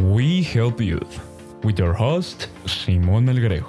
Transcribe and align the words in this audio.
We 0.00 0.42
Help 0.42 0.80
Youth 0.80 1.20
with 1.62 1.78
your 1.78 1.92
host, 1.92 2.48
Simón 2.64 3.28
Elgrejo. 3.28 3.66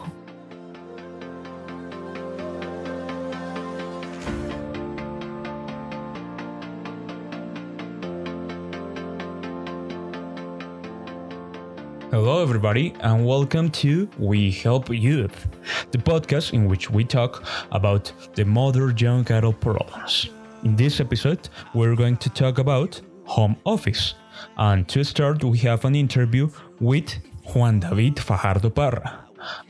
Hello, 12.11 12.41
everybody, 12.41 12.93
and 13.01 13.25
welcome 13.25 13.69
to 13.71 14.09
We 14.17 14.51
Help 14.51 14.89
Youth, 14.89 15.47
the 15.91 15.97
podcast 15.97 16.53
in 16.53 16.69
which 16.69 16.89
we 16.89 17.03
talk 17.03 17.45
about 17.73 18.09
the 18.35 18.45
modern 18.45 18.97
young 18.97 19.29
adult 19.29 19.59
problems. 19.59 20.29
In 20.63 20.77
this 20.77 21.01
episode, 21.01 21.49
we're 21.73 21.97
going 21.97 22.15
to 22.17 22.29
talk 22.29 22.57
about 22.57 23.01
home 23.25 23.57
office. 23.65 24.13
And 24.57 24.87
to 24.89 25.03
start, 25.03 25.43
we 25.43 25.57
have 25.59 25.85
an 25.85 25.95
interview 25.95 26.49
with 26.79 27.13
Juan 27.53 27.79
David 27.79 28.19
Fajardo 28.19 28.69
Parra, 28.69 29.25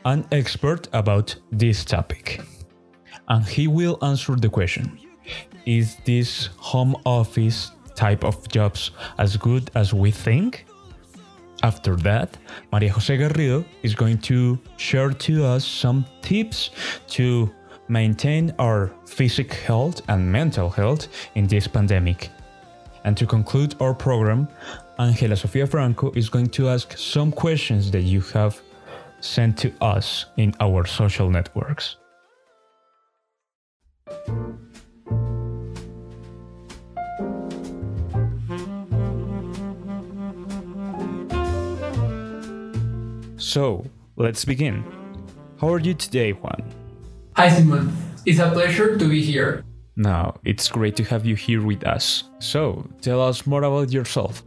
an 0.05 0.25
expert 0.31 0.87
about 0.93 1.35
this 1.51 1.85
topic. 1.85 2.41
And 3.27 3.45
he 3.45 3.67
will 3.67 3.97
answer 4.01 4.35
the 4.35 4.49
question 4.49 4.99
Is 5.65 5.97
this 6.05 6.49
home 6.57 6.95
office 7.05 7.71
type 7.95 8.23
of 8.23 8.47
jobs 8.49 8.91
as 9.17 9.37
good 9.37 9.71
as 9.75 9.93
we 9.93 10.11
think? 10.11 10.65
After 11.63 11.95
that, 11.97 12.37
Maria 12.71 12.91
Jose 12.91 13.15
Garrido 13.15 13.63
is 13.83 13.93
going 13.93 14.17
to 14.19 14.57
share 14.77 15.11
to 15.11 15.45
us 15.45 15.63
some 15.63 16.05
tips 16.21 16.71
to 17.09 17.51
maintain 17.87 18.53
our 18.57 18.91
physical 19.05 19.57
health 19.57 20.01
and 20.07 20.31
mental 20.31 20.69
health 20.69 21.07
in 21.35 21.45
this 21.45 21.67
pandemic. 21.67 22.29
And 23.03 23.17
to 23.17 23.25
conclude 23.25 23.75
our 23.81 23.93
program, 23.93 24.47
Angela 24.99 25.35
Sofia 25.35 25.65
Franco 25.65 26.11
is 26.11 26.29
going 26.29 26.49
to 26.49 26.69
ask 26.69 26.95
some 26.97 27.31
questions 27.31 27.89
that 27.91 28.03
you 28.03 28.21
have 28.33 28.61
sent 29.19 29.57
to 29.59 29.71
us 29.81 30.25
in 30.37 30.53
our 30.59 30.85
social 30.85 31.29
networks. 31.29 31.97
So, 43.37 43.85
let's 44.15 44.45
begin. 44.45 44.85
How 45.59 45.73
are 45.73 45.79
you 45.79 45.93
today, 45.93 46.31
Juan? 46.31 46.63
Hi, 47.35 47.49
Simon. 47.49 47.91
It's 48.25 48.39
a 48.39 48.49
pleasure 48.51 48.97
to 48.97 49.09
be 49.09 49.21
here. 49.21 49.63
Now, 49.95 50.39
it's 50.43 50.69
great 50.69 50.95
to 50.97 51.03
have 51.03 51.25
you 51.25 51.35
here 51.35 51.61
with 51.61 51.85
us. 51.85 52.23
So, 52.39 52.87
tell 53.01 53.21
us 53.21 53.45
more 53.45 53.63
about 53.63 53.91
yourself. 53.91 54.43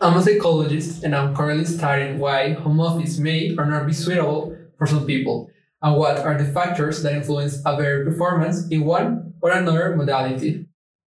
I'm 0.00 0.16
a 0.16 0.22
psychologist 0.22 1.02
and 1.04 1.14
I'm 1.14 1.34
currently 1.34 1.64
studying 1.64 2.18
why 2.18 2.52
home 2.52 2.80
office 2.80 3.18
may 3.18 3.56
or 3.56 3.64
not 3.64 3.86
be 3.86 3.92
suitable 3.92 4.56
for 4.76 4.86
some 4.86 5.06
people 5.06 5.50
and 5.82 5.96
what 5.96 6.18
are 6.18 6.36
the 6.36 6.44
factors 6.44 7.02
that 7.02 7.14
influence 7.14 7.60
a 7.64 7.76
better 7.76 8.04
performance 8.04 8.68
in 8.68 8.84
one 8.84 9.32
or 9.40 9.50
another 9.50 9.96
modality. 9.96 10.66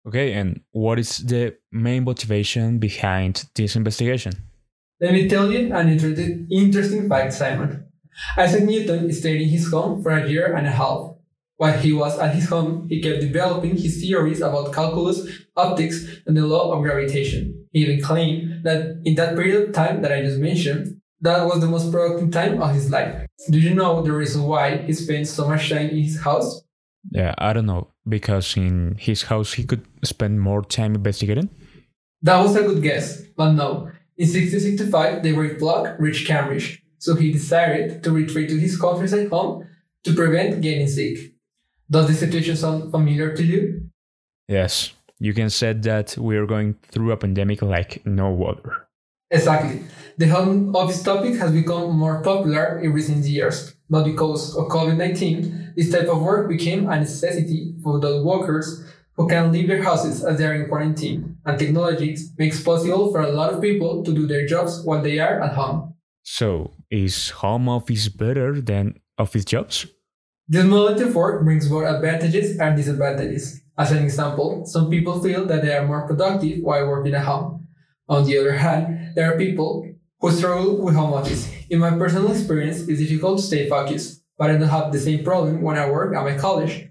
Okay, 0.07 0.33
and 0.33 0.61
what 0.71 0.99
is 0.99 1.19
the 1.19 1.55
main 1.71 2.03
motivation 2.03 2.77
behind 2.77 3.45
this 3.55 3.75
investigation? 3.75 4.33
Let 4.99 5.13
me 5.13 5.27
tell 5.27 5.51
you 5.51 5.73
an 5.73 6.47
interesting 6.51 7.07
fact, 7.07 7.33
Simon. 7.33 7.85
Isaac 8.37 8.63
Newton 8.63 9.11
stayed 9.11 9.41
in 9.41 9.49
his 9.49 9.71
home 9.71 10.03
for 10.03 10.11
a 10.11 10.29
year 10.29 10.55
and 10.55 10.67
a 10.67 10.71
half. 10.71 11.12
While 11.63 11.79
he 11.79 11.93
was 11.93 12.19
at 12.19 12.35
his 12.35 12.49
home, 12.49 12.89
he 12.89 13.01
kept 13.01 13.21
developing 13.21 13.77
his 13.77 14.01
theories 14.01 14.41
about 14.41 14.73
calculus, 14.73 15.25
optics, 15.55 16.05
and 16.27 16.35
the 16.35 16.45
law 16.45 16.73
of 16.73 16.83
gravitation. 16.83 17.67
He 17.71 17.83
even 17.83 18.01
claimed 18.03 18.65
that 18.65 19.01
in 19.05 19.15
that 19.15 19.37
period 19.37 19.69
of 19.69 19.73
time 19.73 20.01
that 20.01 20.11
I 20.11 20.23
just 20.23 20.39
mentioned, 20.39 20.99
that 21.21 21.45
was 21.45 21.61
the 21.61 21.67
most 21.67 21.89
productive 21.89 22.31
time 22.31 22.61
of 22.61 22.75
his 22.75 22.91
life. 22.91 23.15
Do 23.49 23.61
you 23.61 23.73
know 23.73 24.01
the 24.01 24.11
reason 24.11 24.43
why 24.43 24.79
he 24.79 24.91
spent 24.91 25.25
so 25.25 25.47
much 25.47 25.69
time 25.69 25.87
in 25.87 26.03
his 26.03 26.19
house? 26.19 26.63
Yeah, 27.11 27.33
I 27.37 27.53
don't 27.53 27.65
know, 27.65 27.87
because 28.09 28.57
in 28.57 28.97
his 28.99 29.21
house 29.21 29.53
he 29.53 29.63
could 29.63 29.85
spend 30.03 30.41
more 30.41 30.63
time 30.63 30.95
investigating? 30.95 31.49
That 32.23 32.41
was 32.43 32.57
a 32.57 32.63
good 32.63 32.83
guess, 32.83 33.21
but 33.37 33.53
no. 33.53 33.89
In 34.17 34.27
1665, 34.27 35.23
the 35.23 35.31
Great 35.31 35.59
Plague 35.59 35.95
reached 35.97 36.27
Cambridge, 36.27 36.83
so 36.97 37.15
he 37.15 37.31
decided 37.31 38.03
to 38.03 38.11
retreat 38.11 38.49
to 38.49 38.59
his 38.59 38.77
countryside 38.77 39.29
home 39.29 39.65
to 40.03 40.13
prevent 40.13 40.59
getting 40.59 40.89
sick. 40.89 41.32
Does 41.93 42.07
this 42.07 42.21
situation 42.21 42.55
sound 42.55 42.89
familiar 42.89 43.35
to 43.35 43.43
you? 43.43 43.87
Yes, 44.47 44.93
you 45.19 45.31
can 45.31 45.51
say 45.51 45.73
that 45.73 46.17
we 46.17 46.35
are 46.37 46.47
going 46.47 46.73
through 46.89 47.11
a 47.11 47.17
pandemic 47.17 47.61
like 47.61 48.03
no 48.03 48.29
other. 48.45 48.87
Exactly. 49.29 49.83
The 50.17 50.25
home 50.25 50.75
office 50.75 51.03
topic 51.03 51.35
has 51.35 51.51
become 51.51 51.95
more 51.95 52.23
popular 52.23 52.79
in 52.79 52.93
recent 52.93 53.25
years, 53.25 53.75
but 53.91 54.05
because 54.05 54.57
of 54.57 54.69
COVID 54.69 54.97
19, 54.97 55.73
this 55.75 55.91
type 55.91 56.07
of 56.07 56.23
work 56.23 56.49
became 56.49 56.89
a 56.89 56.99
necessity 56.99 57.75
for 57.83 57.99
those 57.99 58.25
workers 58.25 58.83
who 59.15 59.27
can 59.27 59.51
leave 59.51 59.67
their 59.67 59.83
houses 59.83 60.23
as 60.23 60.39
they 60.39 60.47
are 60.47 60.55
in 60.55 60.69
quarantine, 60.69 61.37
and 61.45 61.59
technology 61.59 62.17
makes 62.39 62.63
possible 62.63 63.11
for 63.11 63.21
a 63.21 63.31
lot 63.31 63.53
of 63.53 63.61
people 63.61 64.03
to 64.03 64.11
do 64.11 64.25
their 64.25 64.47
jobs 64.47 64.81
while 64.83 65.03
they 65.03 65.19
are 65.19 65.43
at 65.43 65.53
home. 65.53 65.93
So, 66.23 66.73
is 66.89 67.29
home 67.29 67.69
office 67.69 68.09
better 68.09 68.59
than 68.59 68.95
office 69.19 69.45
jobs? 69.45 69.85
This 70.49 70.65
of 70.65 71.15
work 71.15 71.43
brings 71.45 71.69
both 71.69 71.87
advantages 71.87 72.59
and 72.59 72.75
disadvantages. 72.75 73.61
As 73.77 73.93
an 73.93 74.03
example, 74.03 74.65
some 74.65 74.89
people 74.89 75.21
feel 75.21 75.45
that 75.45 75.61
they 75.61 75.73
are 75.73 75.87
more 75.87 76.05
productive 76.05 76.59
while 76.61 76.85
working 76.85 77.13
at 77.13 77.23
home. 77.23 77.65
On 78.09 78.25
the 78.25 78.37
other 78.37 78.51
hand, 78.51 79.15
there 79.15 79.33
are 79.33 79.37
people 79.37 79.87
who 80.19 80.31
struggle 80.31 80.83
with 80.83 80.95
home 80.95 81.13
office. 81.13 81.49
In 81.69 81.79
my 81.79 81.91
personal 81.91 82.29
experience, 82.29 82.81
it's 82.89 82.99
difficult 82.99 83.39
to 83.39 83.43
stay 83.43 83.69
focused, 83.69 84.21
but 84.37 84.51
I 84.51 84.57
don't 84.57 84.67
have 84.67 84.91
the 84.91 84.99
same 84.99 85.23
problem 85.23 85.61
when 85.61 85.77
I 85.77 85.89
work 85.89 86.13
at 86.13 86.23
my 86.23 86.37
college. 86.37 86.89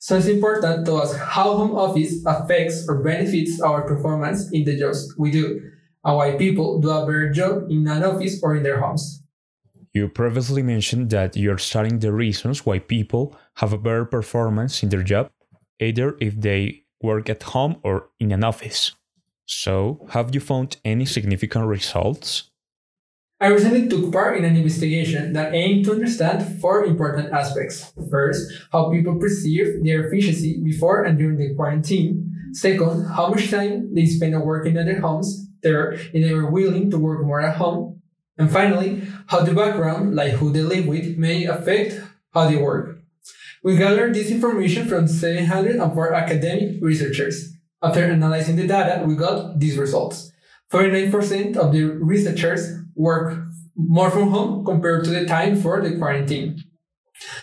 So 0.00 0.16
it's 0.16 0.26
important 0.26 0.84
to 0.86 1.00
ask 1.00 1.16
how 1.16 1.56
home 1.56 1.76
office 1.76 2.24
affects 2.26 2.84
or 2.88 3.00
benefits 3.02 3.60
our 3.60 3.82
performance 3.82 4.50
in 4.52 4.64
the 4.64 4.76
jobs 4.76 5.14
we 5.16 5.30
do, 5.30 5.60
and 6.04 6.16
why 6.16 6.32
people 6.32 6.80
do 6.80 6.90
a 6.90 7.06
better 7.06 7.30
job 7.30 7.70
in 7.70 7.86
an 7.86 8.02
office 8.02 8.40
or 8.42 8.56
in 8.56 8.64
their 8.64 8.80
homes. 8.80 9.22
You 9.94 10.08
previously 10.08 10.62
mentioned 10.62 11.10
that 11.10 11.36
you're 11.36 11.58
studying 11.58 11.98
the 11.98 12.12
reasons 12.12 12.66
why 12.66 12.78
people 12.78 13.36
have 13.54 13.72
a 13.72 13.78
better 13.78 14.04
performance 14.04 14.82
in 14.82 14.90
their 14.90 15.02
job, 15.02 15.30
either 15.80 16.16
if 16.20 16.40
they 16.40 16.84
work 17.02 17.28
at 17.28 17.42
home 17.42 17.76
or 17.82 18.08
in 18.20 18.32
an 18.32 18.44
office. 18.44 18.92
So, 19.46 20.06
have 20.10 20.34
you 20.34 20.40
found 20.40 20.76
any 20.84 21.06
significant 21.06 21.66
results? 21.66 22.50
I 23.40 23.46
recently 23.46 23.88
took 23.88 24.12
part 24.12 24.36
in 24.36 24.44
an 24.44 24.56
investigation 24.56 25.32
that 25.32 25.54
aimed 25.54 25.84
to 25.84 25.92
understand 25.92 26.60
four 26.60 26.84
important 26.84 27.32
aspects. 27.32 27.92
First, 28.10 28.52
how 28.72 28.90
people 28.90 29.14
perceive 29.16 29.84
their 29.84 30.08
efficiency 30.08 30.60
before 30.62 31.04
and 31.04 31.16
during 31.16 31.38
the 31.38 31.54
quarantine. 31.54 32.34
Second, 32.52 33.06
how 33.06 33.28
much 33.28 33.48
time 33.50 33.94
they 33.94 34.06
spend 34.06 34.34
working 34.42 34.76
at 34.76 34.86
their 34.86 35.00
homes. 35.00 35.46
Third, 35.62 36.00
if 36.12 36.24
they 36.24 36.34
were 36.34 36.50
willing 36.50 36.90
to 36.90 36.98
work 36.98 37.24
more 37.24 37.40
at 37.40 37.56
home. 37.56 37.97
And 38.38 38.50
finally, 38.50 39.02
how 39.26 39.40
the 39.40 39.52
background, 39.52 40.14
like 40.14 40.34
who 40.34 40.52
they 40.52 40.62
live 40.62 40.86
with, 40.86 41.18
may 41.18 41.44
affect 41.44 42.00
how 42.32 42.48
they 42.48 42.56
work. 42.56 42.98
We 43.64 43.76
gathered 43.76 44.14
this 44.14 44.30
information 44.30 44.86
from 44.86 45.08
704 45.08 46.14
academic 46.14 46.78
researchers. 46.80 47.52
After 47.82 48.04
analyzing 48.04 48.56
the 48.56 48.66
data, 48.66 49.04
we 49.04 49.16
got 49.16 49.58
these 49.58 49.76
results. 49.76 50.30
49% 50.72 51.56
of 51.56 51.72
the 51.72 51.84
researchers 51.84 52.78
work 52.94 53.38
more 53.74 54.10
from 54.10 54.30
home 54.30 54.64
compared 54.64 55.04
to 55.04 55.10
the 55.10 55.24
time 55.24 55.60
for 55.60 55.80
the 55.80 55.96
quarantine. 55.96 56.62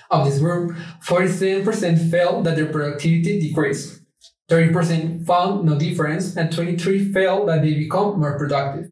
Of 0.09 0.25
this 0.25 0.39
group, 0.39 0.77
47% 1.05 2.09
felt 2.09 2.45
that 2.45 2.55
their 2.55 2.71
productivity 2.71 3.39
decreased. 3.39 4.01
30% 4.49 5.25
found 5.25 5.65
no 5.65 5.77
difference, 5.77 6.37
and 6.37 6.51
23 6.51 7.11
felt 7.11 7.47
that 7.47 7.61
they 7.61 7.73
become 7.73 8.19
more 8.19 8.37
productive. 8.37 8.91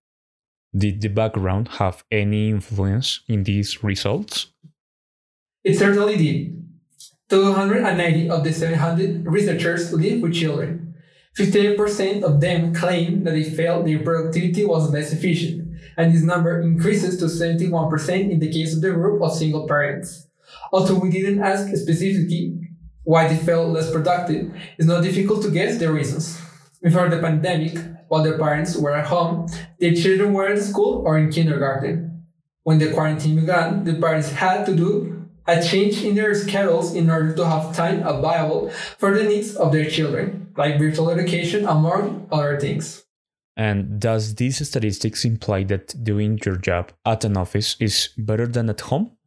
Did 0.75 1.01
the 1.01 1.09
background 1.09 1.67
have 1.79 2.03
any 2.09 2.49
influence 2.49 3.21
in 3.27 3.43
these 3.43 3.83
results? 3.83 4.47
It 5.63 5.77
certainly 5.77 6.17
did. 6.17 6.59
290 7.29 8.29
of 8.29 8.43
the 8.43 8.51
700 8.51 9.25
researchers 9.25 9.93
live 9.93 10.21
with 10.21 10.33
children. 10.33 10.95
58% 11.37 12.23
of 12.23 12.41
them 12.41 12.73
claim 12.73 13.23
that 13.23 13.31
they 13.31 13.43
felt 13.43 13.85
their 13.85 13.99
productivity 13.99 14.65
was 14.65 14.91
less 14.91 15.13
efficient, 15.13 15.75
and 15.97 16.13
this 16.13 16.21
number 16.21 16.61
increases 16.61 17.17
to 17.17 17.25
71% 17.25 18.31
in 18.31 18.39
the 18.39 18.51
case 18.51 18.75
of 18.75 18.81
the 18.81 18.91
group 18.91 19.21
of 19.21 19.33
single 19.33 19.67
parents. 19.67 20.27
Although 20.71 20.99
we 20.99 21.09
didn't 21.09 21.41
ask 21.41 21.67
specifically 21.75 22.59
why 23.03 23.27
they 23.27 23.37
felt 23.37 23.69
less 23.69 23.91
productive, 23.91 24.53
it's 24.77 24.87
not 24.87 25.03
difficult 25.03 25.41
to 25.43 25.51
guess 25.51 25.77
the 25.77 25.91
reasons. 25.91 26.39
Before 26.81 27.09
the 27.09 27.19
pandemic, 27.19 27.77
while 28.13 28.21
their 28.21 28.37
parents 28.37 28.77
were 28.77 28.93
at 28.93 29.07
home, 29.07 29.47
their 29.79 29.95
children 29.95 30.33
were 30.33 30.45
at 30.45 30.61
school 30.61 31.01
or 31.03 31.17
in 31.17 31.31
kindergarten. 31.31 32.23
When 32.61 32.77
the 32.77 32.93
quarantine 32.93 33.39
began, 33.39 33.85
the 33.85 33.95
parents 33.95 34.29
had 34.29 34.67
to 34.67 34.75
do 34.75 35.25
a 35.47 35.59
change 35.59 36.03
in 36.03 36.13
their 36.13 36.35
schedules 36.35 36.93
in 36.93 37.09
order 37.09 37.33
to 37.33 37.43
have 37.43 37.75
time 37.75 38.05
available 38.05 38.69
for 38.99 39.17
the 39.17 39.23
needs 39.23 39.55
of 39.55 39.71
their 39.71 39.89
children, 39.89 40.53
like 40.55 40.77
virtual 40.77 41.09
education, 41.09 41.65
among 41.65 42.27
other 42.31 42.59
things. 42.59 43.03
And 43.57 43.99
does 43.99 44.35
these 44.35 44.61
statistics 44.61 45.25
imply 45.25 45.63
that 45.63 46.03
doing 46.03 46.39
your 46.45 46.57
job 46.57 46.91
at 47.07 47.25
an 47.25 47.35
office 47.35 47.75
is 47.79 48.09
better 48.15 48.45
than 48.45 48.69
at 48.69 48.81
home? 48.81 49.17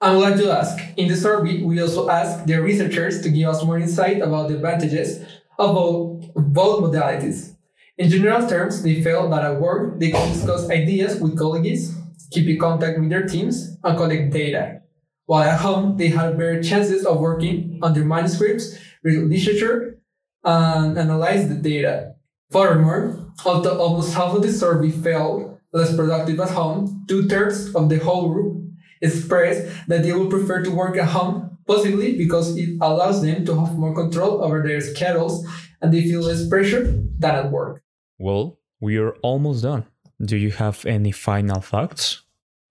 I'm 0.00 0.18
glad 0.18 0.38
to 0.38 0.52
ask. 0.52 0.78
In 0.96 1.08
the 1.08 1.16
survey, 1.16 1.64
we 1.64 1.80
also 1.80 2.08
asked 2.08 2.46
the 2.46 2.62
researchers 2.62 3.22
to 3.22 3.28
give 3.28 3.48
us 3.48 3.64
more 3.64 3.78
insight 3.78 4.22
about 4.22 4.48
the 4.48 4.54
advantages 4.54 5.18
of 5.58 5.74
both, 5.74 6.32
both 6.36 6.84
modalities. 6.84 7.55
In 7.98 8.10
general 8.10 8.46
terms, 8.46 8.82
they 8.82 9.02
felt 9.02 9.30
that 9.30 9.42
at 9.42 9.58
work 9.58 9.98
they 9.98 10.10
can 10.10 10.32
discuss 10.32 10.68
ideas 10.68 11.18
with 11.18 11.38
colleagues, 11.38 11.94
keep 12.30 12.46
in 12.46 12.58
contact 12.58 13.00
with 13.00 13.08
their 13.08 13.26
teams, 13.26 13.78
and 13.82 13.96
collect 13.96 14.32
data. 14.32 14.82
While 15.24 15.48
at 15.48 15.60
home, 15.60 15.96
they 15.96 16.08
had 16.08 16.36
better 16.36 16.62
chances 16.62 17.06
of 17.06 17.20
working 17.20 17.80
on 17.82 17.94
their 17.94 18.04
manuscripts, 18.04 18.78
read 19.02 19.24
literature, 19.24 19.98
and 20.44 20.98
analyze 20.98 21.48
the 21.48 21.54
data. 21.54 22.16
Furthermore, 22.50 23.32
although 23.46 23.80
almost 23.80 24.14
half 24.14 24.34
of 24.34 24.42
the 24.42 24.52
survey 24.52 24.90
felt 24.90 25.58
less 25.72 25.96
productive 25.96 26.38
at 26.38 26.50
home, 26.50 27.06
two 27.08 27.26
thirds 27.26 27.74
of 27.74 27.88
the 27.88 27.98
whole 27.98 28.28
group 28.28 28.62
expressed 29.00 29.88
that 29.88 30.02
they 30.02 30.12
would 30.12 30.28
prefer 30.28 30.62
to 30.62 30.70
work 30.70 30.98
at 30.98 31.08
home, 31.08 31.56
possibly 31.66 32.16
because 32.16 32.56
it 32.58 32.76
allows 32.82 33.22
them 33.22 33.46
to 33.46 33.58
have 33.58 33.76
more 33.78 33.94
control 33.94 34.44
over 34.44 34.62
their 34.62 34.82
schedules 34.82 35.48
and 35.80 35.94
they 35.94 36.02
feel 36.02 36.20
less 36.20 36.46
pressure 36.46 36.84
than 37.18 37.34
at 37.34 37.50
work. 37.50 37.82
Well, 38.18 38.58
we 38.80 38.96
are 38.98 39.12
almost 39.22 39.62
done. 39.62 39.86
Do 40.24 40.36
you 40.36 40.50
have 40.50 40.86
any 40.86 41.12
final 41.12 41.60
thoughts? 41.60 42.22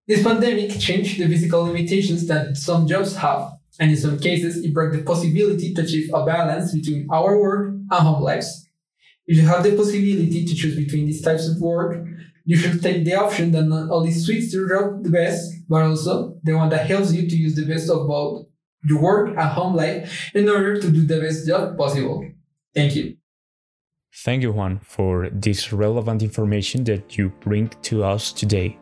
This 0.08 0.24
pandemic 0.24 0.80
changed 0.80 1.20
the 1.20 1.28
physical 1.28 1.64
limitations 1.64 2.28
that 2.28 2.58
some 2.58 2.88
jobs 2.88 3.16
have, 3.16 3.54
and 3.80 3.92
in 3.92 3.98
some 3.98 4.20
cases, 4.20 4.64
it 4.64 4.74
broke 4.74 4.94
the 4.94 5.04
possibility 5.04 5.74
to 5.74 5.82
achieve 5.82 6.12
a 6.14 6.26
balance 6.26 6.74
between 6.74 7.08
our 7.12 7.40
work 7.40 7.70
and 7.70 7.92
home 7.92 8.22
lives. 8.22 8.68
If 9.28 9.38
you 9.38 9.48
have 9.48 9.64
the 9.64 9.76
possibility 9.76 10.46
to 10.46 10.56
choose 10.56 10.76
between 10.76 11.08
these 11.08 11.22
types 11.22 11.48
of 11.48 11.60
work, 11.60 12.06
you 12.46 12.56
should 12.56 12.82
take 12.82 13.04
the 13.04 13.16
option 13.16 13.52
that 13.52 13.64
not 13.64 13.90
only 13.90 14.12
suits 14.12 14.54
your 14.54 14.70
job 14.70 15.04
the 15.04 15.10
best, 15.10 15.52
but 15.68 15.82
also 15.82 16.38
the 16.44 16.54
one 16.54 16.70
that 16.70 16.86
helps 16.86 17.12
you 17.12 17.28
to 17.28 17.36
use 17.36 17.56
the 17.56 17.66
best 17.66 17.90
of 17.90 18.08
both 18.08 18.46
your 18.84 19.02
work 19.02 19.30
and 19.30 19.40
home 19.40 19.76
life 19.76 20.32
in 20.36 20.48
order 20.48 20.80
to 20.80 20.92
do 20.92 21.02
the 21.02 21.20
best 21.20 21.48
job 21.48 21.76
possible. 21.76 22.24
Thank 22.76 22.96
you. 22.96 23.18
Thank 24.24 24.44
you, 24.44 24.54
Juan, 24.54 24.80
for 24.80 25.30
this 25.30 25.74
relevant 25.74 26.24
information 26.24 26.84
that 26.86 27.18
you 27.18 27.30
bring 27.42 27.68
to 27.84 28.04
us 28.04 28.32
today. 28.32 28.80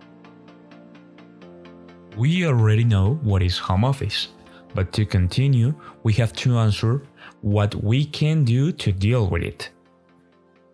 We 2.15 2.45
already 2.45 2.83
know 2.83 3.15
what 3.23 3.41
is 3.41 3.57
home 3.57 3.83
office, 3.83 4.29
but 4.75 4.93
to 4.93 5.05
continue, 5.05 5.73
we 6.03 6.13
have 6.13 6.33
to 6.33 6.59
answer 6.59 7.01
what 7.41 7.73
we 7.75 8.05
can 8.05 8.43
do 8.43 8.71
to 8.73 8.91
deal 8.91 9.27
with 9.27 9.41
it. 9.41 9.71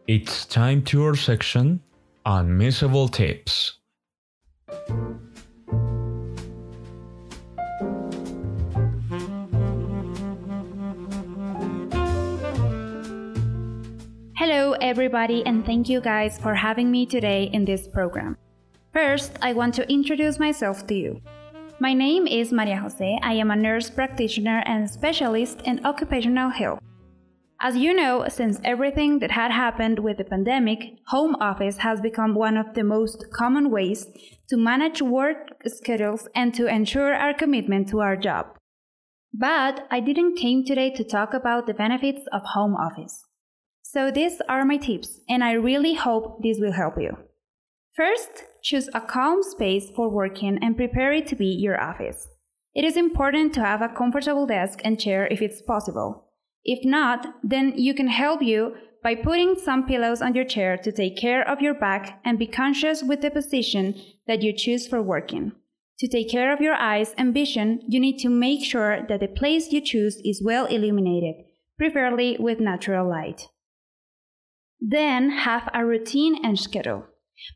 It's 0.08 0.46
time 0.46 0.84
to 0.84 1.06
our 1.06 1.16
section 1.16 1.80
Unmissable 2.26 3.10
Tips. 3.12 3.80
Everybody, 14.90 15.46
and 15.46 15.64
thank 15.68 15.88
you 15.88 16.02
guys 16.02 16.40
for 16.40 16.56
having 16.56 16.90
me 16.90 17.06
today 17.06 17.44
in 17.54 17.64
this 17.64 17.88
program. 17.88 18.36
First, 18.92 19.38
I 19.40 19.54
want 19.54 19.76
to 19.76 19.88
introduce 19.88 20.40
myself 20.40 20.88
to 20.88 20.96
you. 20.96 21.22
My 21.80 21.94
name 21.94 22.26
is 22.26 22.52
Maria 22.52 22.78
Jose. 22.78 23.20
I 23.22 23.34
am 23.34 23.52
a 23.52 23.56
nurse 23.56 23.92
practitioner 23.92 24.64
and 24.66 24.90
specialist 24.90 25.62
in 25.62 25.86
occupational 25.86 26.50
health. 26.50 26.80
As 27.62 27.78
you 27.78 27.94
know, 27.94 28.26
since 28.30 28.60
everything 28.64 29.20
that 29.20 29.30
had 29.30 29.52
happened 29.52 30.00
with 30.00 30.18
the 30.18 30.24
pandemic, 30.24 30.80
home 31.06 31.36
office 31.40 31.78
has 31.78 32.02
become 32.02 32.34
one 32.34 32.58
of 32.58 32.74
the 32.74 32.84
most 32.84 33.26
common 33.32 33.70
ways 33.70 34.08
to 34.50 34.58
manage 34.58 35.04
work 35.04 35.50
schedules 35.68 36.28
and 36.34 36.52
to 36.56 36.66
ensure 36.66 37.14
our 37.14 37.36
commitment 37.36 37.90
to 37.90 38.00
our 38.00 38.18
job. 38.18 38.58
But 39.36 39.86
I 39.92 40.00
didn't 40.00 40.38
came 40.38 40.66
today 40.66 40.90
to 40.96 41.04
talk 41.04 41.36
about 41.36 41.68
the 41.68 41.76
benefits 41.76 42.22
of 42.34 42.42
home 42.56 42.74
office. 42.74 43.29
So 43.92 44.12
these 44.12 44.40
are 44.48 44.66
my 44.66 44.78
tips, 44.78 45.20
and 45.28 45.44
I 45.44 45.54
really 45.54 45.96
hope 45.96 46.44
this 46.44 46.60
will 46.60 46.74
help 46.74 47.02
you. 47.02 47.18
First, 47.96 48.44
choose 48.62 48.88
a 48.94 49.02
calm 49.02 49.42
space 49.42 49.90
for 49.96 50.08
working 50.08 50.60
and 50.62 50.78
prepare 50.78 51.12
it 51.12 51.26
to 51.30 51.36
be 51.36 51.48
your 51.48 51.82
office. 51.82 52.28
It 52.76 52.84
is 52.84 52.96
important 52.96 53.52
to 53.56 53.62
have 53.62 53.82
a 53.82 53.90
comfortable 53.90 54.46
desk 54.46 54.80
and 54.84 55.00
chair 55.00 55.28
if 55.32 55.42
it's 55.42 55.64
possible. 55.64 56.26
If 56.64 56.86
not, 56.86 57.34
then 57.42 57.74
you 57.78 57.96
can 57.96 58.10
help 58.10 58.44
you 58.44 58.76
by 59.02 59.16
putting 59.16 59.56
some 59.56 59.88
pillows 59.88 60.22
on 60.22 60.36
your 60.36 60.46
chair 60.46 60.78
to 60.78 60.92
take 60.92 61.18
care 61.18 61.42
of 61.50 61.60
your 61.60 61.74
back 61.74 62.22
and 62.24 62.38
be 62.38 62.46
conscious 62.46 63.02
with 63.02 63.22
the 63.22 63.32
position 63.32 64.00
that 64.28 64.44
you 64.44 64.54
choose 64.54 64.86
for 64.86 65.02
working. 65.02 65.54
To 65.98 66.08
take 66.08 66.30
care 66.30 66.54
of 66.54 66.62
your 66.62 66.76
eyes 66.76 67.16
and 67.18 67.34
vision, 67.34 67.82
you 67.88 68.00
need 68.00 68.20
to 68.20 68.30
make 68.30 68.64
sure 68.64 69.04
that 69.08 69.20
the 69.20 69.28
place 69.28 69.72
you 69.72 69.82
choose 69.82 70.22
is 70.24 70.44
well 70.46 70.68
illuminated, 70.68 71.44
preferably 71.80 72.38
with 72.40 72.60
natural 72.60 73.10
light. 73.10 73.48
Then 74.82 75.30
have 75.30 75.70
a 75.74 75.86
routine 75.86 76.44
and 76.44 76.58
schedule. 76.58 77.06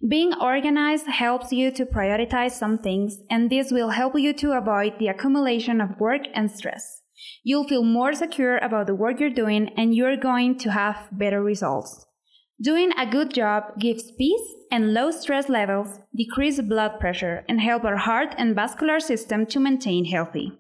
Being 0.08 0.34
organized 0.34 1.08
helps 1.08 1.52
you 1.52 1.72
to 1.72 1.86
prioritize 1.86 2.52
some 2.52 2.78
things, 2.78 3.20
and 3.30 3.50
this 3.50 3.72
will 3.72 3.90
help 3.90 4.18
you 4.18 4.34
to 4.34 4.58
avoid 4.58 5.00
the 5.00 5.08
accumulation 5.08 5.82
of 5.82 6.00
work 6.00 6.22
and 6.34 6.50
stress. 6.50 7.02
You'll 7.44 7.68
feel 7.68 7.84
more 7.84 8.14
secure 8.14 8.58
about 8.58 8.88
the 8.88 8.96
work 8.96 9.20
you're 9.20 9.30
doing, 9.30 9.70
and 9.78 9.94
you're 9.96 10.18
going 10.18 10.58
to 10.60 10.72
have 10.72 11.10
better 11.12 11.44
results. 11.44 12.06
Doing 12.62 12.92
a 12.98 13.06
good 13.06 13.34
job 13.34 13.80
gives 13.80 14.12
peace 14.12 14.56
and 14.72 14.94
low 14.94 15.12
stress 15.12 15.50
levels, 15.50 16.00
decrease 16.16 16.62
blood 16.62 17.00
pressure, 17.00 17.44
and 17.50 17.60
help 17.60 17.84
our 17.84 17.98
heart 17.98 18.36
and 18.38 18.56
vascular 18.56 19.00
system 19.00 19.46
to 19.48 19.60
maintain 19.60 20.06
healthy. 20.06 20.54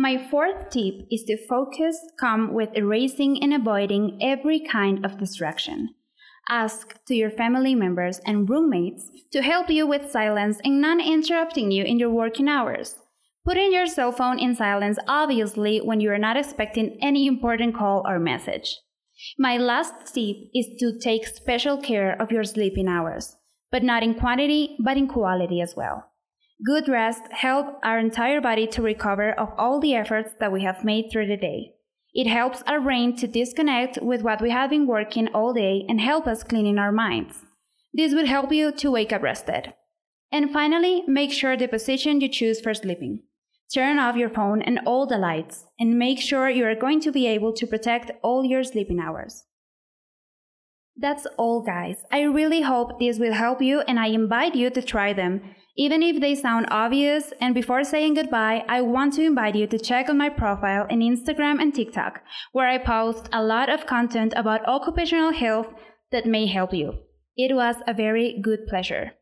My 0.00 0.16
fourth 0.30 0.70
tip 0.70 1.08
is 1.10 1.24
to 1.24 1.36
focus 1.48 1.98
come 2.20 2.54
with 2.54 2.68
erasing 2.76 3.42
and 3.42 3.52
avoiding 3.52 4.20
every 4.22 4.60
kind 4.60 5.04
of 5.04 5.18
distraction. 5.18 5.92
Ask 6.48 7.04
to 7.06 7.16
your 7.16 7.32
family 7.32 7.74
members 7.74 8.20
and 8.24 8.48
roommates 8.48 9.10
to 9.32 9.42
help 9.42 9.68
you 9.68 9.88
with 9.88 10.12
silence 10.12 10.60
and 10.62 10.80
non 10.80 11.00
interrupting 11.00 11.72
you 11.72 11.82
in 11.82 11.98
your 11.98 12.10
working 12.10 12.46
hours. 12.46 12.94
Putting 13.44 13.72
your 13.72 13.88
cell 13.88 14.12
phone 14.12 14.38
in 14.38 14.54
silence, 14.54 14.98
obviously, 15.08 15.80
when 15.80 15.98
you 15.98 16.12
are 16.12 16.24
not 16.26 16.36
expecting 16.36 16.96
any 17.02 17.26
important 17.26 17.74
call 17.74 18.04
or 18.06 18.20
message. 18.20 18.78
My 19.36 19.56
last 19.56 20.14
tip 20.14 20.36
is 20.54 20.68
to 20.78 20.96
take 21.00 21.26
special 21.26 21.76
care 21.76 22.12
of 22.22 22.30
your 22.30 22.44
sleeping 22.44 22.86
hours, 22.86 23.34
but 23.72 23.82
not 23.82 24.04
in 24.04 24.14
quantity, 24.14 24.76
but 24.78 24.96
in 24.96 25.08
quality 25.08 25.60
as 25.60 25.74
well. 25.74 26.04
Good 26.64 26.88
rest 26.88 27.22
helps 27.30 27.78
our 27.84 27.98
entire 27.98 28.40
body 28.40 28.66
to 28.68 28.82
recover 28.82 29.32
of 29.32 29.52
all 29.56 29.78
the 29.80 29.94
efforts 29.94 30.32
that 30.40 30.50
we 30.50 30.62
have 30.62 30.84
made 30.84 31.08
through 31.10 31.28
the 31.28 31.36
day. 31.36 31.74
It 32.14 32.26
helps 32.26 32.62
our 32.66 32.80
brain 32.80 33.14
to 33.16 33.28
disconnect 33.28 33.98
with 34.02 34.22
what 34.22 34.40
we 34.40 34.50
have 34.50 34.70
been 34.70 34.86
working 34.86 35.28
all 35.28 35.52
day 35.52 35.84
and 35.88 36.00
help 36.00 36.26
us 36.26 36.42
cleaning 36.42 36.78
our 36.78 36.90
minds. 36.90 37.44
This 37.94 38.12
will 38.12 38.26
help 38.26 38.50
you 38.50 38.72
to 38.72 38.90
wake 38.90 39.12
up 39.12 39.22
rested. 39.22 39.72
And 40.32 40.52
finally, 40.52 41.04
make 41.06 41.32
sure 41.32 41.56
the 41.56 41.68
position 41.68 42.20
you 42.20 42.28
choose 42.28 42.60
for 42.60 42.74
sleeping. 42.74 43.22
Turn 43.72 43.98
off 43.98 44.16
your 44.16 44.30
phone 44.30 44.60
and 44.60 44.80
all 44.84 45.06
the 45.06 45.18
lights, 45.18 45.66
and 45.78 45.98
make 45.98 46.18
sure 46.18 46.48
you 46.48 46.64
are 46.64 46.74
going 46.74 47.00
to 47.00 47.12
be 47.12 47.26
able 47.26 47.52
to 47.52 47.66
protect 47.66 48.10
all 48.22 48.44
your 48.44 48.64
sleeping 48.64 48.98
hours. 48.98 49.44
That's 50.96 51.26
all, 51.36 51.62
guys. 51.62 51.98
I 52.10 52.22
really 52.22 52.62
hope 52.62 52.98
this 52.98 53.18
will 53.18 53.34
help 53.34 53.62
you, 53.62 53.82
and 53.82 54.00
I 54.00 54.08
invite 54.08 54.54
you 54.54 54.70
to 54.70 54.82
try 54.82 55.12
them 55.12 55.42
even 55.78 56.02
if 56.02 56.20
they 56.20 56.34
sound 56.34 56.66
obvious, 56.72 57.32
and 57.40 57.54
before 57.54 57.84
saying 57.84 58.14
goodbye, 58.14 58.64
I 58.68 58.80
want 58.80 59.12
to 59.14 59.22
invite 59.22 59.54
you 59.54 59.68
to 59.68 59.78
check 59.78 60.10
on 60.10 60.18
my 60.18 60.28
profile 60.28 60.88
in 60.90 60.98
Instagram 60.98 61.62
and 61.62 61.72
TikTok, 61.72 62.20
where 62.50 62.66
I 62.66 62.78
post 62.78 63.28
a 63.32 63.44
lot 63.44 63.70
of 63.70 63.86
content 63.86 64.34
about 64.36 64.66
occupational 64.66 65.32
health 65.32 65.68
that 66.10 66.26
may 66.26 66.46
help 66.46 66.74
you. 66.74 66.94
It 67.36 67.54
was 67.54 67.76
a 67.86 67.94
very 67.94 68.40
good 68.42 68.66
pleasure. 68.66 69.12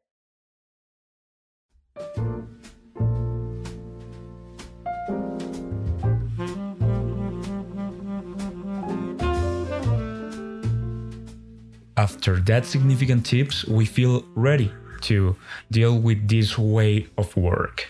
After 11.99 12.41
that 12.41 12.65
significant 12.65 13.27
tips, 13.27 13.67
we 13.67 13.85
feel 13.85 14.25
ready 14.35 14.73
to 15.03 15.37
deal 15.71 15.99
with 15.99 16.29
this 16.29 16.59
way 16.59 17.07
of 17.19 17.37
work. 17.37 17.89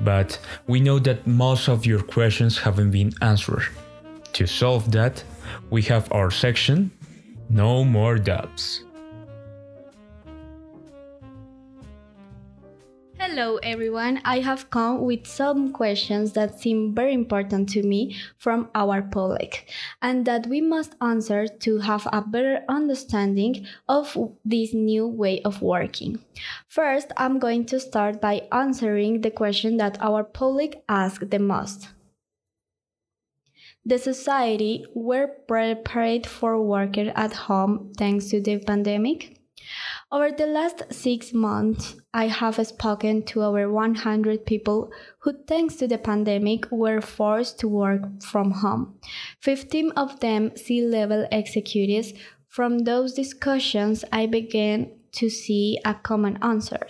But 0.00 0.38
we 0.66 0.80
know 0.80 0.98
that 1.00 1.26
most 1.26 1.68
of 1.68 1.86
your 1.86 2.02
questions 2.02 2.58
haven't 2.58 2.90
been 2.90 3.12
answered. 3.20 3.66
To 4.34 4.46
solve 4.46 4.90
that, 4.92 5.22
we 5.70 5.82
have 5.82 6.10
our 6.12 6.30
section 6.30 6.90
No 7.48 7.84
More 7.84 8.16
Doubts. 8.18 8.84
Hello 13.34 13.56
everyone, 13.62 14.20
I 14.26 14.40
have 14.40 14.68
come 14.68 15.00
with 15.00 15.26
some 15.26 15.72
questions 15.72 16.32
that 16.32 16.60
seem 16.60 16.94
very 16.94 17.14
important 17.14 17.70
to 17.70 17.82
me 17.82 18.14
from 18.36 18.68
our 18.74 19.00
public 19.00 19.70
and 20.02 20.26
that 20.26 20.46
we 20.48 20.60
must 20.60 20.96
answer 21.00 21.46
to 21.46 21.78
have 21.78 22.06
a 22.12 22.20
better 22.20 22.60
understanding 22.68 23.66
of 23.88 24.18
this 24.44 24.74
new 24.74 25.06
way 25.06 25.40
of 25.46 25.62
working. 25.62 26.18
First, 26.68 27.10
I'm 27.16 27.38
going 27.38 27.64
to 27.72 27.80
start 27.80 28.20
by 28.20 28.42
answering 28.52 29.22
the 29.22 29.30
question 29.30 29.78
that 29.78 29.96
our 30.02 30.24
public 30.24 30.84
asked 30.86 31.30
the 31.30 31.38
most. 31.38 31.88
The 33.86 33.96
society 33.96 34.84
were 34.94 35.28
prepared 35.48 36.26
for 36.26 36.60
working 36.60 37.08
at 37.08 37.32
home 37.32 37.94
thanks 37.96 38.26
to 38.26 38.42
the 38.42 38.58
pandemic? 38.58 39.38
Over 40.12 40.30
the 40.30 40.46
last 40.46 40.92
six 40.92 41.32
months, 41.32 41.96
I 42.12 42.26
have 42.26 42.56
spoken 42.66 43.22
to 43.32 43.44
over 43.44 43.72
100 43.72 44.44
people 44.44 44.92
who, 45.20 45.32
thanks 45.48 45.76
to 45.76 45.88
the 45.88 45.96
pandemic, 45.96 46.70
were 46.70 47.00
forced 47.00 47.58
to 47.60 47.68
work 47.68 48.22
from 48.22 48.50
home. 48.50 48.98
15 49.40 49.92
of 49.92 50.20
them 50.20 50.54
C 50.54 50.82
level 50.82 51.26
executives. 51.32 52.12
From 52.46 52.80
those 52.80 53.14
discussions, 53.14 54.04
I 54.12 54.26
began 54.26 54.90
to 55.12 55.30
see 55.30 55.78
a 55.82 55.94
common 55.94 56.38
answer. 56.42 56.88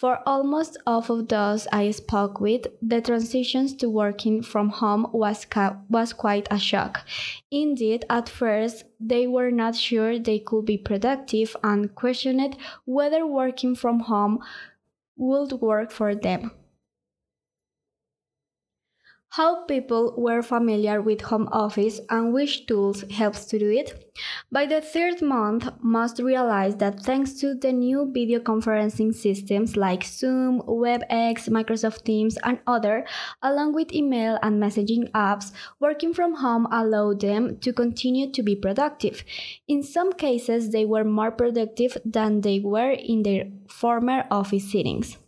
For 0.00 0.26
almost 0.26 0.78
all 0.86 1.04
of 1.10 1.28
those 1.28 1.66
I 1.70 1.90
spoke 1.90 2.40
with, 2.40 2.68
the 2.80 3.02
transitions 3.02 3.74
to 3.76 3.90
working 3.90 4.42
from 4.42 4.70
home 4.70 5.06
was, 5.12 5.46
was 5.90 6.14
quite 6.14 6.48
a 6.50 6.58
shock. 6.58 7.06
Indeed, 7.50 8.06
at 8.08 8.26
first, 8.26 8.84
they 8.98 9.26
were 9.26 9.50
not 9.50 9.76
sure 9.76 10.18
they 10.18 10.38
could 10.38 10.64
be 10.64 10.78
productive 10.78 11.54
and 11.62 11.94
questioned 11.94 12.56
whether 12.86 13.26
working 13.26 13.74
from 13.74 14.00
home 14.00 14.38
would 15.18 15.52
work 15.60 15.90
for 15.90 16.14
them 16.14 16.52
how 19.30 19.64
people 19.66 20.12
were 20.16 20.42
familiar 20.42 21.00
with 21.00 21.20
home 21.20 21.48
office 21.52 22.00
and 22.10 22.32
which 22.32 22.66
tools 22.66 23.04
helps 23.12 23.44
to 23.44 23.60
do 23.60 23.70
it. 23.70 24.12
By 24.50 24.66
the 24.66 24.80
third 24.80 25.22
month, 25.22 25.68
most 25.80 26.18
realized 26.18 26.80
that 26.80 27.00
thanks 27.00 27.34
to 27.34 27.54
the 27.54 27.72
new 27.72 28.10
video 28.12 28.40
conferencing 28.40 29.14
systems 29.14 29.76
like 29.76 30.02
Zoom, 30.02 30.62
WebEx, 30.62 31.48
Microsoft 31.48 32.02
Teams, 32.02 32.38
and 32.42 32.58
other, 32.66 33.06
along 33.40 33.74
with 33.74 33.92
email 33.92 34.36
and 34.42 34.60
messaging 34.60 35.08
apps, 35.12 35.52
working 35.78 36.12
from 36.12 36.34
home 36.34 36.66
allowed 36.72 37.20
them 37.20 37.56
to 37.60 37.72
continue 37.72 38.32
to 38.32 38.42
be 38.42 38.56
productive. 38.56 39.24
In 39.68 39.84
some 39.84 40.12
cases, 40.12 40.70
they 40.70 40.84
were 40.84 41.04
more 41.04 41.30
productive 41.30 41.96
than 42.04 42.40
they 42.40 42.58
were 42.58 42.90
in 42.90 43.22
their 43.22 43.44
former 43.68 44.24
office 44.28 44.72
settings. 44.72 45.18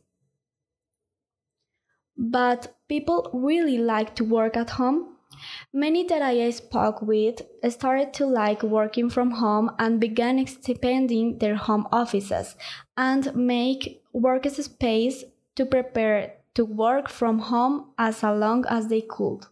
But 2.17 2.75
people 2.89 3.31
really 3.33 3.79
like 3.79 4.15
to 4.17 4.25
work 4.25 4.57
at 4.57 4.71
home. 4.71 5.17
Many 5.73 6.05
that 6.05 6.23
I 6.23 6.51
spoke 6.51 7.03
with 7.03 7.43
started 7.71 8.13
to 8.15 8.27
like 8.27 8.63
working 8.63 9.09
from 9.09 9.31
home 9.33 9.71
and 9.79 9.99
began 9.99 10.39
expanding 10.39 11.39
their 11.39 11.57
home 11.57 11.89
offices 11.91 12.55
and 12.97 13.35
make 13.35 14.03
workspace 14.15 15.25
to 15.57 15.67
prepare 15.67 16.35
to 16.55 16.65
work 16.65 17.09
from 17.09 17.39
home 17.39 17.93
as 17.99 18.23
long 18.23 18.65
as 18.69 18.89
they 18.89 19.01
could. 19.01 19.47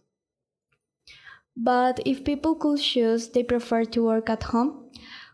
But 1.57 1.99
if 2.05 2.23
people 2.23 2.55
could 2.55 2.79
choose, 2.79 3.29
they 3.29 3.43
prefer 3.43 3.83
to 3.85 4.05
work 4.05 4.29
at 4.29 4.43
home. 4.43 4.91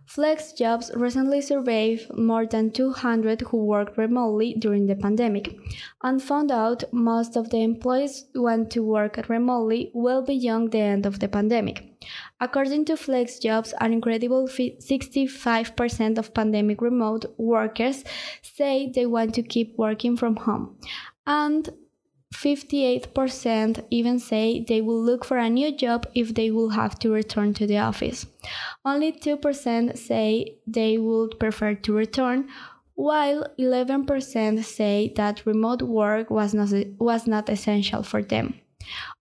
FlexJobs 0.07 0.95
recently 0.95 1.41
surveyed 1.41 2.07
more 2.17 2.45
than 2.45 2.71
200 2.71 3.41
who 3.41 3.65
worked 3.65 3.97
remotely 3.97 4.53
during 4.57 4.87
the 4.87 4.95
pandemic 4.95 5.53
and 6.01 6.23
found 6.23 6.49
out 6.49 6.85
most 6.93 7.35
of 7.35 7.49
the 7.49 7.61
employees 7.61 8.25
went 8.33 8.71
to 8.71 8.81
work 8.81 9.27
remotely 9.27 9.91
well 9.93 10.21
beyond 10.21 10.71
the 10.71 10.79
end 10.79 11.05
of 11.05 11.19
the 11.19 11.27
pandemic. 11.27 11.83
According 12.39 12.85
to 12.85 12.93
FlexJobs, 12.93 13.73
an 13.81 13.91
incredible 13.91 14.47
65% 14.47 16.17
of 16.17 16.33
pandemic 16.33 16.81
remote 16.81 17.25
workers 17.37 18.05
say 18.41 18.89
they 18.93 19.05
want 19.05 19.33
to 19.35 19.43
keep 19.43 19.77
working 19.77 20.15
from 20.15 20.37
home, 20.37 20.77
and 21.25 21.69
58% 22.33 23.85
even 23.89 24.19
say 24.19 24.63
they 24.67 24.81
will 24.81 25.01
look 25.01 25.23
for 25.23 25.37
a 25.37 25.49
new 25.49 25.75
job 25.75 26.05
if 26.13 26.33
they 26.33 26.51
will 26.51 26.69
have 26.69 26.99
to 26.99 27.11
return 27.11 27.53
to 27.53 27.65
the 27.65 27.77
office. 27.77 28.25
Only 28.83 29.13
2% 29.13 29.97
say 29.97 30.57
they 30.67 30.97
would 30.97 31.39
prefer 31.39 31.73
to 31.75 31.93
return, 31.93 32.49
while 32.95 33.47
11% 33.59 34.63
say 34.63 35.13
that 35.15 35.45
remote 35.45 35.81
work 35.81 36.29
was 36.29 36.53
not, 36.53 36.69
was 36.99 37.27
not 37.27 37.49
essential 37.49 38.03
for 38.03 38.21
them. 38.21 38.59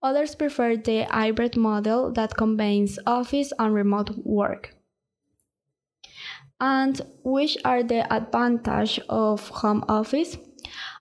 Others 0.02 0.34
prefer 0.34 0.76
the 0.76 1.02
hybrid 1.02 1.56
model 1.56 2.12
that 2.12 2.36
combines 2.36 2.98
office 3.06 3.52
and 3.58 3.74
remote 3.74 4.10
work. 4.24 4.74
And 6.60 7.00
which 7.22 7.58
are 7.64 7.82
the 7.82 8.10
advantages 8.12 9.04
of 9.08 9.48
home 9.48 9.84
office? 9.88 10.38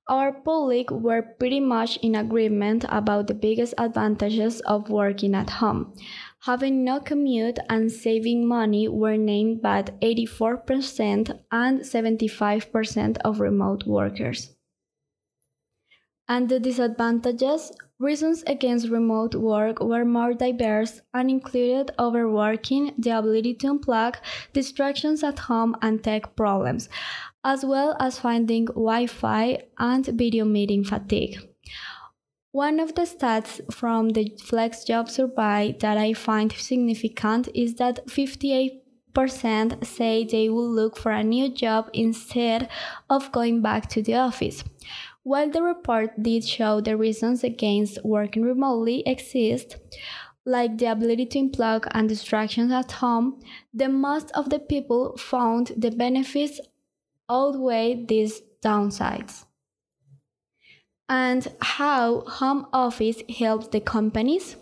Our 0.08 0.34
public 0.34 0.92
were 0.92 1.24
pretty 1.24 1.60
much 1.60 1.98
in 1.98 2.14
agreement 2.14 2.86
about 2.90 3.26
the 3.26 3.34
biggest 3.34 3.74
advantages 3.80 4.62
of 4.62 4.90
working 4.90 5.34
at 5.34 5.50
home. 5.50 5.96
Having 6.42 6.84
no 6.84 7.00
commute 7.00 7.58
and 7.70 7.92
saving 7.92 8.48
money 8.48 8.88
were 8.88 9.18
named 9.18 9.64
by 9.64 9.82
84% 10.04 11.40
and 11.52 11.80
75% 11.82 13.18
of 13.26 13.40
remote 13.40 13.88
workers. 13.88 14.56
And 16.28 16.50
the 16.50 16.60
disadvantages 16.60 17.72
Reasons 17.98 18.44
against 18.46 18.90
remote 18.90 19.36
work 19.36 19.80
were 19.80 20.04
more 20.04 20.34
diverse 20.34 21.00
and 21.14 21.30
included 21.30 21.92
overworking, 21.98 22.94
the 22.98 23.18
ability 23.18 23.54
to 23.54 23.68
unplug, 23.68 24.18
distractions 24.52 25.24
at 25.24 25.40
home, 25.40 25.78
and 25.82 26.04
tech 26.04 26.36
problems, 26.36 26.90
as 27.46 27.64
well 27.64 27.96
as 28.00 28.20
finding 28.20 28.66
Wi 28.66 29.06
Fi 29.06 29.60
and 29.78 30.06
video 30.08 30.44
meeting 30.44 30.84
fatigue. 30.84 31.38
One 32.52 32.80
of 32.80 32.96
the 32.96 33.04
stats 33.04 33.62
from 33.72 34.10
the 34.10 34.32
FlexJob 34.32 35.10
survey 35.10 35.78
that 35.80 35.98
I 35.98 36.14
find 36.14 36.52
significant 36.52 37.50
is 37.54 37.75
that 37.75 38.08
58% 38.08 39.86
say 39.86 40.24
they 40.25 40.50
will 40.50 40.70
look 40.70 40.98
for 40.98 41.12
a 41.12 41.24
new 41.24 41.54
job 41.54 41.90
instead 41.94 42.68
of 43.10 43.32
going 43.32 43.62
back 43.62 43.90
to 43.90 44.02
the 44.02 44.16
office. 44.16 44.64
While 45.24 45.52
the 45.52 45.62
report 45.62 46.12
did 46.22 46.48
show 46.48 46.82
the 46.82 46.98
reasons 46.98 47.44
against 47.44 48.04
working 48.04 48.44
remotely 48.44 49.04
exist, 49.06 49.78
like 50.46 50.78
the 50.78 50.86
ability 50.86 51.25
to 51.25 51.40
unplug 51.40 51.88
and 51.92 52.08
distractions 52.08 52.72
at 52.72 52.92
home, 52.92 53.40
the 53.74 53.90
most 53.90 54.32
of 54.32 54.50
the 54.50 54.60
people 54.60 55.18
found 55.18 55.74
the 55.75 55.92
benefits 55.92 56.60
outweigh 57.29 58.05
these 58.05 58.41
downsides. 58.63 59.46
And 61.08 61.48
how 61.62 62.22
home 62.22 62.67
office 62.74 63.22
helps 63.29 63.67
the 63.67 63.79
companies? 63.79 64.55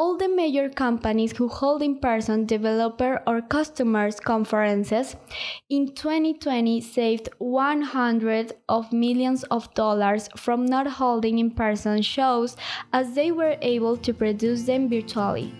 all 0.00 0.16
the 0.16 0.28
major 0.34 0.70
companies 0.70 1.32
who 1.36 1.46
hold 1.46 1.82
in 1.82 1.98
person 2.00 2.46
developer 2.46 3.22
or 3.26 3.42
customers 3.42 4.18
conferences 4.18 5.14
in 5.68 5.94
2020 5.94 6.80
saved 6.80 7.28
100 7.36 8.54
of 8.70 8.90
millions 8.94 9.42
of 9.50 9.72
dollars 9.74 10.30
from 10.38 10.64
not 10.64 10.86
holding 10.86 11.38
in 11.38 11.50
person 11.50 12.00
shows 12.00 12.56
as 12.94 13.14
they 13.14 13.30
were 13.30 13.56
able 13.60 13.94
to 13.94 14.14
produce 14.14 14.62
them 14.62 14.88
virtually. 14.88 15.52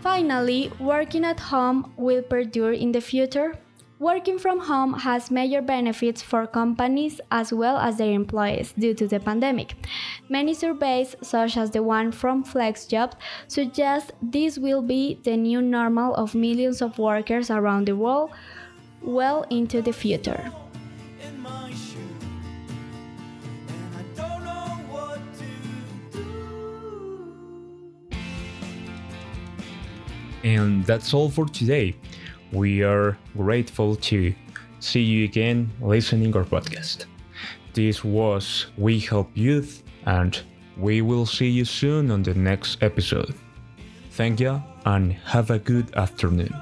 Finally, 0.00 0.72
working 0.80 1.24
at 1.24 1.38
home 1.38 1.92
will 1.96 2.22
perdure 2.22 2.72
in 2.72 2.90
the 2.90 3.00
future 3.00 3.56
Working 4.00 4.40
from 4.40 4.58
home 4.58 4.94
has 4.94 5.30
major 5.30 5.62
benefits 5.62 6.20
for 6.20 6.48
companies 6.48 7.20
as 7.30 7.52
well 7.52 7.78
as 7.78 7.96
their 7.96 8.10
employees 8.10 8.74
due 8.76 8.92
to 8.92 9.06
the 9.06 9.20
pandemic. 9.20 9.76
Many 10.28 10.52
surveys, 10.52 11.14
such 11.22 11.56
as 11.56 11.70
the 11.70 11.80
one 11.80 12.10
from 12.10 12.44
FlexJobs, 12.44 13.14
suggest 13.46 14.10
this 14.20 14.58
will 14.58 14.82
be 14.82 15.20
the 15.22 15.36
new 15.36 15.62
normal 15.62 16.12
of 16.16 16.34
millions 16.34 16.82
of 16.82 16.98
workers 16.98 17.52
around 17.52 17.86
the 17.86 17.94
world 17.94 18.30
well 19.00 19.46
into 19.48 19.80
the 19.80 19.92
future. 19.92 20.50
And 30.42 30.84
that's 30.84 31.14
all 31.14 31.30
for 31.30 31.46
today. 31.46 31.94
We 32.54 32.84
are 32.84 33.18
grateful 33.36 33.96
to 33.96 34.32
see 34.78 35.02
you 35.02 35.24
again 35.24 35.72
listening 35.80 36.36
our 36.36 36.44
podcast. 36.44 37.06
This 37.72 38.04
was 38.04 38.66
We 38.78 39.00
Help 39.00 39.28
Youth, 39.34 39.82
and 40.06 40.40
we 40.78 41.02
will 41.02 41.26
see 41.26 41.48
you 41.48 41.64
soon 41.64 42.12
on 42.12 42.22
the 42.22 42.34
next 42.34 42.80
episode. 42.80 43.34
Thank 44.12 44.38
you 44.38 44.62
and 44.86 45.14
have 45.24 45.50
a 45.50 45.58
good 45.58 45.92
afternoon. 45.96 46.54